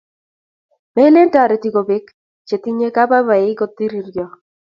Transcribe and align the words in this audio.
Melen 0.95 1.29
toritik 1.33 1.73
kubek 1.75 2.05
che 2.47 2.55
tinyei 2.63 2.95
kababainik 2.95 3.57
ko 3.59 3.65
tirtoi 3.75 4.25